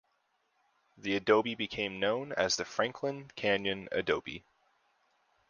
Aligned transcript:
The 0.97 1.15
adobe 1.15 1.53
became 1.53 1.99
known 1.99 2.31
as 2.31 2.55
the 2.55 2.65
Franklin 2.65 3.29
Canyon 3.35 3.87
Adobe. 3.91 4.43